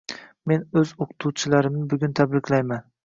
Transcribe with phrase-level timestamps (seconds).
[0.51, 2.83] Men oʻz oʻqituvchilarimni bugun tabriklayman!